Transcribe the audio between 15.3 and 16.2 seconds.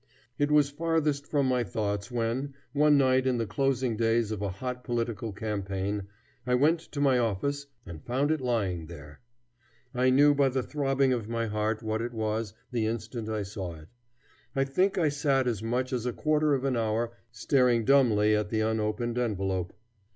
as much as a